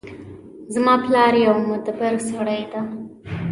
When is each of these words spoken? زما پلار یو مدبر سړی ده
زما 0.73 0.93
پلار 1.05 1.33
یو 1.45 1.55
مدبر 1.69 2.13
سړی 2.29 2.61
ده 2.71 2.81